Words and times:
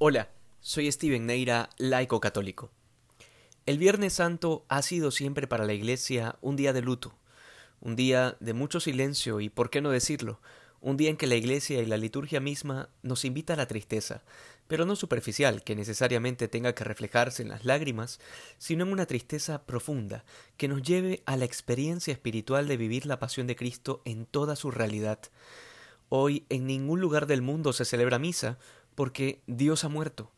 Hola, 0.00 0.28
soy 0.60 0.92
Steven 0.92 1.26
Neira, 1.26 1.70
laico 1.76 2.20
católico. 2.20 2.70
El 3.66 3.78
Viernes 3.78 4.12
Santo 4.12 4.64
ha 4.68 4.80
sido 4.82 5.10
siempre 5.10 5.48
para 5.48 5.66
la 5.66 5.72
Iglesia 5.72 6.36
un 6.40 6.54
día 6.54 6.72
de 6.72 6.82
luto, 6.82 7.18
un 7.80 7.96
día 7.96 8.36
de 8.38 8.54
mucho 8.54 8.78
silencio 8.78 9.40
y, 9.40 9.48
por 9.48 9.70
qué 9.70 9.80
no 9.80 9.90
decirlo, 9.90 10.40
un 10.80 10.96
día 10.96 11.10
en 11.10 11.16
que 11.16 11.26
la 11.26 11.34
Iglesia 11.34 11.82
y 11.82 11.86
la 11.86 11.96
liturgia 11.96 12.38
misma 12.38 12.90
nos 13.02 13.24
invita 13.24 13.54
a 13.54 13.56
la 13.56 13.66
tristeza, 13.66 14.22
pero 14.68 14.86
no 14.86 14.94
superficial, 14.94 15.64
que 15.64 15.74
necesariamente 15.74 16.46
tenga 16.46 16.76
que 16.76 16.84
reflejarse 16.84 17.42
en 17.42 17.48
las 17.48 17.64
lágrimas, 17.64 18.20
sino 18.56 18.84
en 18.84 18.92
una 18.92 19.06
tristeza 19.06 19.66
profunda, 19.66 20.24
que 20.56 20.68
nos 20.68 20.80
lleve 20.82 21.24
a 21.26 21.36
la 21.36 21.44
experiencia 21.44 22.12
espiritual 22.12 22.68
de 22.68 22.76
vivir 22.76 23.04
la 23.04 23.18
pasión 23.18 23.48
de 23.48 23.56
Cristo 23.56 24.00
en 24.04 24.26
toda 24.26 24.54
su 24.54 24.70
realidad. 24.70 25.18
Hoy 26.08 26.46
en 26.50 26.66
ningún 26.66 27.00
lugar 27.00 27.26
del 27.26 27.42
mundo 27.42 27.72
se 27.72 27.84
celebra 27.84 28.20
misa, 28.20 28.58
porque 28.98 29.42
Dios 29.46 29.84
ha 29.84 29.88
muerto. 29.88 30.32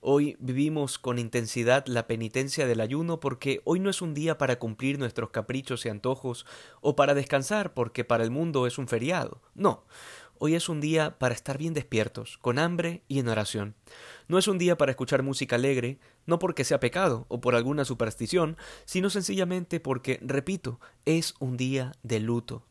Hoy 0.00 0.36
vivimos 0.38 0.96
con 0.96 1.18
intensidad 1.18 1.84
la 1.88 2.06
penitencia 2.06 2.64
del 2.64 2.80
ayuno 2.80 3.18
porque 3.18 3.62
hoy 3.64 3.80
no 3.80 3.90
es 3.90 4.00
un 4.00 4.14
día 4.14 4.38
para 4.38 4.60
cumplir 4.60 4.96
nuestros 4.96 5.30
caprichos 5.30 5.84
y 5.84 5.88
antojos 5.88 6.46
o 6.80 6.94
para 6.94 7.14
descansar 7.14 7.74
porque 7.74 8.04
para 8.04 8.22
el 8.22 8.30
mundo 8.30 8.68
es 8.68 8.78
un 8.78 8.86
feriado. 8.86 9.42
No, 9.56 9.82
hoy 10.38 10.54
es 10.54 10.68
un 10.68 10.80
día 10.80 11.18
para 11.18 11.34
estar 11.34 11.58
bien 11.58 11.74
despiertos, 11.74 12.38
con 12.38 12.60
hambre 12.60 13.02
y 13.08 13.18
en 13.18 13.26
oración. 13.26 13.74
No 14.28 14.38
es 14.38 14.46
un 14.46 14.58
día 14.58 14.78
para 14.78 14.92
escuchar 14.92 15.24
música 15.24 15.56
alegre, 15.56 15.98
no 16.26 16.38
porque 16.38 16.62
sea 16.62 16.78
pecado 16.78 17.26
o 17.26 17.40
por 17.40 17.56
alguna 17.56 17.84
superstición, 17.84 18.56
sino 18.84 19.10
sencillamente 19.10 19.80
porque, 19.80 20.20
repito, 20.22 20.78
es 21.06 21.34
un 21.40 21.56
día 21.56 21.90
de 22.04 22.20
luto. 22.20 22.62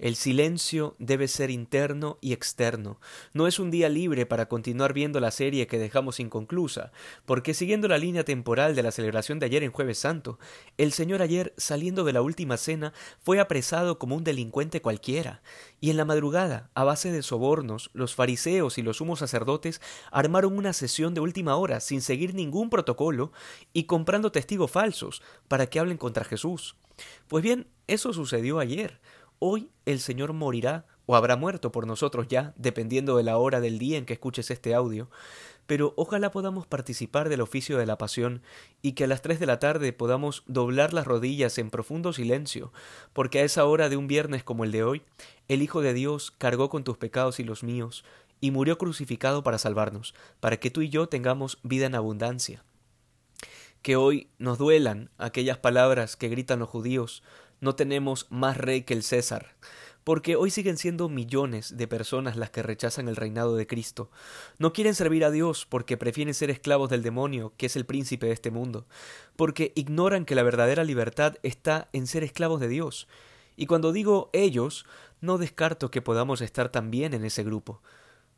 El 0.00 0.16
silencio 0.16 0.96
debe 0.98 1.28
ser 1.28 1.50
interno 1.50 2.16
y 2.22 2.32
externo. 2.32 2.98
No 3.34 3.46
es 3.46 3.58
un 3.58 3.70
día 3.70 3.90
libre 3.90 4.24
para 4.24 4.46
continuar 4.46 4.94
viendo 4.94 5.20
la 5.20 5.30
serie 5.30 5.66
que 5.66 5.78
dejamos 5.78 6.20
inconclusa, 6.20 6.90
porque 7.26 7.52
siguiendo 7.52 7.86
la 7.86 7.98
línea 7.98 8.24
temporal 8.24 8.74
de 8.74 8.82
la 8.82 8.92
celebración 8.92 9.38
de 9.38 9.44
ayer 9.44 9.62
en 9.62 9.72
jueves 9.72 9.98
santo, 9.98 10.38
el 10.78 10.92
Señor 10.92 11.20
ayer, 11.20 11.52
saliendo 11.58 12.04
de 12.04 12.14
la 12.14 12.22
última 12.22 12.56
cena, 12.56 12.94
fue 13.20 13.40
apresado 13.40 13.98
como 13.98 14.16
un 14.16 14.24
delincuente 14.24 14.80
cualquiera, 14.80 15.42
y 15.82 15.90
en 15.90 15.98
la 15.98 16.06
madrugada, 16.06 16.70
a 16.72 16.84
base 16.84 17.12
de 17.12 17.22
sobornos, 17.22 17.90
los 17.92 18.14
fariseos 18.14 18.78
y 18.78 18.82
los 18.82 18.96
sumos 18.96 19.18
sacerdotes 19.18 19.82
armaron 20.10 20.56
una 20.56 20.72
sesión 20.72 21.12
de 21.12 21.20
última 21.20 21.56
hora 21.56 21.78
sin 21.78 22.00
seguir 22.00 22.34
ningún 22.34 22.70
protocolo 22.70 23.32
y 23.74 23.84
comprando 23.84 24.32
testigos 24.32 24.70
falsos 24.70 25.20
para 25.46 25.66
que 25.66 25.78
hablen 25.78 25.98
contra 25.98 26.24
Jesús. 26.24 26.74
Pues 27.28 27.42
bien, 27.42 27.66
eso 27.86 28.12
sucedió 28.12 28.60
ayer. 28.60 28.98
Hoy 29.42 29.70
el 29.86 30.00
Señor 30.00 30.34
morirá 30.34 30.84
o 31.06 31.16
habrá 31.16 31.34
muerto 31.34 31.72
por 31.72 31.86
nosotros 31.86 32.28
ya, 32.28 32.52
dependiendo 32.58 33.16
de 33.16 33.22
la 33.22 33.38
hora 33.38 33.62
del 33.62 33.78
día 33.78 33.96
en 33.96 34.04
que 34.04 34.12
escuches 34.12 34.50
este 34.50 34.74
audio, 34.74 35.08
pero 35.66 35.94
ojalá 35.96 36.30
podamos 36.30 36.66
participar 36.66 37.30
del 37.30 37.40
oficio 37.40 37.78
de 37.78 37.86
la 37.86 37.96
pasión 37.96 38.42
y 38.82 38.92
que 38.92 39.04
a 39.04 39.06
las 39.06 39.22
tres 39.22 39.40
de 39.40 39.46
la 39.46 39.58
tarde 39.58 39.94
podamos 39.94 40.42
doblar 40.46 40.92
las 40.92 41.06
rodillas 41.06 41.56
en 41.56 41.70
profundo 41.70 42.12
silencio, 42.12 42.70
porque 43.14 43.38
a 43.38 43.44
esa 43.44 43.64
hora 43.64 43.88
de 43.88 43.96
un 43.96 44.08
viernes 44.08 44.44
como 44.44 44.64
el 44.64 44.72
de 44.72 44.84
hoy, 44.84 45.02
el 45.48 45.62
Hijo 45.62 45.80
de 45.80 45.94
Dios 45.94 46.32
cargó 46.36 46.68
con 46.68 46.84
tus 46.84 46.98
pecados 46.98 47.40
y 47.40 47.44
los 47.44 47.62
míos, 47.62 48.04
y 48.42 48.50
murió 48.50 48.76
crucificado 48.76 49.42
para 49.42 49.56
salvarnos, 49.56 50.14
para 50.40 50.58
que 50.58 50.70
tú 50.70 50.82
y 50.82 50.90
yo 50.90 51.08
tengamos 51.08 51.60
vida 51.62 51.86
en 51.86 51.94
abundancia. 51.94 52.62
Que 53.80 53.96
hoy 53.96 54.28
nos 54.36 54.58
duelan 54.58 55.08
aquellas 55.16 55.56
palabras 55.56 56.16
que 56.16 56.28
gritan 56.28 56.58
los 56.58 56.68
judíos, 56.68 57.22
no 57.60 57.74
tenemos 57.74 58.26
más 58.30 58.56
rey 58.56 58.82
que 58.82 58.94
el 58.94 59.02
César, 59.02 59.54
porque 60.04 60.36
hoy 60.36 60.50
siguen 60.50 60.76
siendo 60.76 61.08
millones 61.08 61.76
de 61.76 61.86
personas 61.86 62.36
las 62.36 62.50
que 62.50 62.62
rechazan 62.62 63.08
el 63.08 63.16
reinado 63.16 63.56
de 63.56 63.66
Cristo. 63.66 64.10
No 64.58 64.72
quieren 64.72 64.94
servir 64.94 65.24
a 65.24 65.30
Dios 65.30 65.66
porque 65.68 65.96
prefieren 65.96 66.34
ser 66.34 66.50
esclavos 66.50 66.90
del 66.90 67.02
demonio, 67.02 67.52
que 67.56 67.66
es 67.66 67.76
el 67.76 67.86
príncipe 67.86 68.26
de 68.26 68.32
este 68.32 68.50
mundo, 68.50 68.86
porque 69.36 69.72
ignoran 69.74 70.24
que 70.24 70.34
la 70.34 70.42
verdadera 70.42 70.84
libertad 70.84 71.36
está 71.42 71.88
en 71.92 72.06
ser 72.06 72.24
esclavos 72.24 72.60
de 72.60 72.68
Dios. 72.68 73.08
Y 73.56 73.66
cuando 73.66 73.92
digo 73.92 74.30
ellos, 74.32 74.86
no 75.20 75.36
descarto 75.36 75.90
que 75.90 76.02
podamos 76.02 76.40
estar 76.40 76.70
también 76.70 77.12
en 77.12 77.24
ese 77.24 77.44
grupo. 77.44 77.82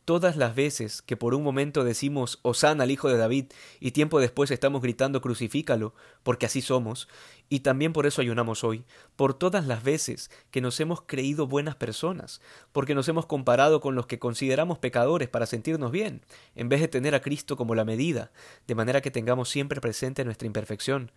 Todas 0.04 0.36
las 0.36 0.56
veces 0.56 1.00
que 1.00 1.16
por 1.16 1.32
un 1.32 1.44
momento 1.44 1.84
decimos 1.84 2.40
Osana 2.42 2.82
al 2.82 2.90
Hijo 2.90 3.08
de 3.08 3.16
David 3.16 3.46
y 3.78 3.92
tiempo 3.92 4.18
después 4.18 4.50
estamos 4.50 4.82
gritando 4.82 5.20
crucifícalo, 5.20 5.94
porque 6.24 6.46
así 6.46 6.60
somos, 6.60 7.06
y 7.48 7.60
también 7.60 7.92
por 7.92 8.06
eso 8.06 8.20
ayunamos 8.20 8.64
hoy, 8.64 8.84
por 9.14 9.32
todas 9.34 9.64
las 9.64 9.84
veces 9.84 10.28
que 10.50 10.60
nos 10.60 10.80
hemos 10.80 11.02
creído 11.02 11.46
buenas 11.46 11.76
personas, 11.76 12.40
porque 12.72 12.96
nos 12.96 13.08
hemos 13.08 13.26
comparado 13.26 13.80
con 13.80 13.94
los 13.94 14.06
que 14.06 14.18
consideramos 14.18 14.78
pecadores 14.78 15.28
para 15.28 15.46
sentirnos 15.46 15.92
bien, 15.92 16.22
en 16.56 16.68
vez 16.68 16.80
de 16.80 16.88
tener 16.88 17.14
a 17.14 17.22
Cristo 17.22 17.56
como 17.56 17.76
la 17.76 17.84
medida, 17.84 18.32
de 18.66 18.74
manera 18.74 19.02
que 19.02 19.12
tengamos 19.12 19.50
siempre 19.50 19.80
presente 19.80 20.24
nuestra 20.24 20.46
imperfección. 20.46 21.12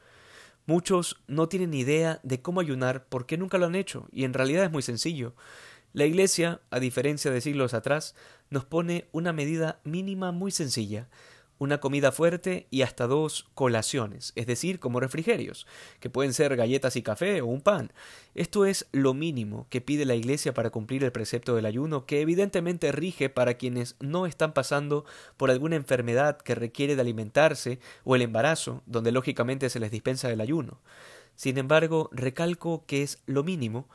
Muchos 0.68 1.22
no 1.28 1.48
tienen 1.48 1.74
idea 1.74 2.20
de 2.22 2.42
cómo 2.42 2.60
ayunar 2.60 3.06
porque 3.10 3.38
nunca 3.38 3.58
lo 3.58 3.66
han 3.66 3.76
hecho, 3.76 4.08
y 4.12 4.26
en 4.26 4.34
realidad 4.34 4.66
es 4.66 4.72
muy 4.72 4.84
sencillo. 4.84 5.34
La 5.96 6.04
Iglesia, 6.04 6.60
a 6.72 6.82
diferencia 6.82 7.32
de 7.32 7.40
siglos 7.40 7.74
atrás, 7.74 8.16
nos 8.50 8.66
pone 8.66 9.08
una 9.14 9.32
medida 9.32 9.80
mínima 9.86 10.34
muy 10.34 10.52
sencilla, 10.52 11.08
una 11.58 11.80
comida 11.80 12.12
fuerte 12.12 12.68
y 12.70 12.82
hasta 12.82 13.08
dos 13.08 13.48
colaciones, 13.54 14.34
es 14.36 14.46
decir, 14.46 14.82
como 14.82 15.00
refrigerios, 15.00 15.66
que 16.02 16.10
pueden 16.10 16.34
ser 16.34 16.58
galletas 16.58 16.98
y 16.98 17.02
café 17.02 17.40
o 17.40 17.46
un 17.46 17.62
pan. 17.62 17.94
Esto 18.34 18.66
es 18.66 18.88
lo 18.92 19.14
mínimo 19.14 19.68
que 19.70 19.80
pide 19.80 20.04
la 20.04 20.16
Iglesia 20.16 20.54
para 20.54 20.70
cumplir 20.70 21.02
el 21.06 21.14
precepto 21.14 21.56
del 21.56 21.66
ayuno, 21.66 22.06
que 22.06 22.20
evidentemente 22.20 22.92
rige 22.92 23.30
para 23.30 23.54
quienes 23.54 23.96
no 24.02 24.26
están 24.26 24.54
pasando 24.54 25.06
por 25.38 25.50
alguna 25.50 25.78
enfermedad 25.78 26.40
que 26.40 26.56
requiere 26.56 26.98
de 26.98 27.02
alimentarse 27.04 27.80
o 28.04 28.18
el 28.18 28.22
embarazo, 28.22 28.84
donde 28.86 29.14
lógicamente 29.14 29.70
se 29.70 29.80
les 29.80 29.92
dispensa 29.92 30.30
el 30.30 30.42
ayuno. 30.42 30.82
Sin 31.38 31.58
embargo, 31.58 32.10
recalco 32.12 32.86
que 32.86 33.02
es 33.02 33.24
lo 33.28 33.46
mínimo, 33.46 33.88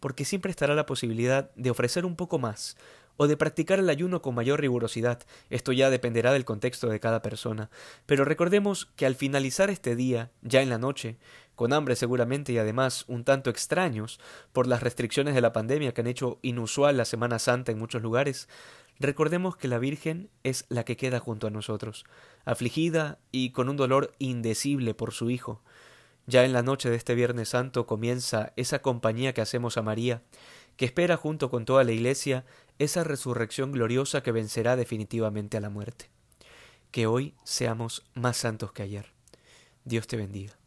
porque 0.00 0.24
siempre 0.24 0.50
estará 0.50 0.74
la 0.74 0.86
posibilidad 0.86 1.50
de 1.54 1.70
ofrecer 1.70 2.04
un 2.04 2.16
poco 2.16 2.38
más, 2.38 2.76
o 3.18 3.26
de 3.26 3.36
practicar 3.36 3.80
el 3.80 3.90
ayuno 3.90 4.22
con 4.22 4.34
mayor 4.34 4.60
rigurosidad. 4.60 5.20
Esto 5.50 5.72
ya 5.72 5.90
dependerá 5.90 6.32
del 6.32 6.44
contexto 6.44 6.88
de 6.88 7.00
cada 7.00 7.20
persona. 7.20 7.68
Pero 8.06 8.24
recordemos 8.24 8.86
que 8.96 9.06
al 9.06 9.16
finalizar 9.16 9.70
este 9.70 9.96
día, 9.96 10.30
ya 10.40 10.62
en 10.62 10.70
la 10.70 10.78
noche, 10.78 11.18
con 11.56 11.72
hambre 11.72 11.96
seguramente 11.96 12.52
y 12.52 12.58
además 12.58 13.04
un 13.08 13.24
tanto 13.24 13.50
extraños 13.50 14.20
por 14.52 14.68
las 14.68 14.82
restricciones 14.84 15.34
de 15.34 15.40
la 15.40 15.52
pandemia 15.52 15.92
que 15.92 16.00
han 16.00 16.06
hecho 16.06 16.38
inusual 16.42 16.96
la 16.96 17.04
Semana 17.04 17.40
Santa 17.40 17.72
en 17.72 17.78
muchos 17.80 18.00
lugares, 18.00 18.48
recordemos 19.00 19.56
que 19.56 19.66
la 19.66 19.80
Virgen 19.80 20.30
es 20.44 20.66
la 20.68 20.84
que 20.84 20.96
queda 20.96 21.18
junto 21.18 21.48
a 21.48 21.50
nosotros, 21.50 22.04
afligida 22.44 23.18
y 23.32 23.50
con 23.50 23.68
un 23.68 23.76
dolor 23.76 24.14
indecible 24.20 24.94
por 24.94 25.12
su 25.12 25.30
Hijo. 25.30 25.60
Ya 26.28 26.44
en 26.44 26.52
la 26.52 26.62
noche 26.62 26.90
de 26.90 26.96
este 26.96 27.14
Viernes 27.14 27.48
Santo 27.48 27.86
comienza 27.86 28.52
esa 28.56 28.82
compañía 28.82 29.32
que 29.32 29.40
hacemos 29.40 29.78
a 29.78 29.82
María, 29.82 30.20
que 30.76 30.84
espera 30.84 31.16
junto 31.16 31.50
con 31.50 31.64
toda 31.64 31.84
la 31.84 31.92
Iglesia 31.92 32.44
esa 32.78 33.02
resurrección 33.02 33.72
gloriosa 33.72 34.22
que 34.22 34.30
vencerá 34.30 34.76
definitivamente 34.76 35.56
a 35.56 35.60
la 35.60 35.70
muerte. 35.70 36.10
Que 36.90 37.06
hoy 37.06 37.34
seamos 37.44 38.04
más 38.12 38.36
santos 38.36 38.72
que 38.72 38.82
ayer. 38.82 39.06
Dios 39.86 40.06
te 40.06 40.18
bendiga. 40.18 40.58